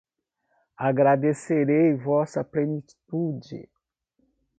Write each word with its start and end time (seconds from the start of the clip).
Agradecerei 0.79 1.93
vossa 1.95 2.43
plenitude 2.43 3.69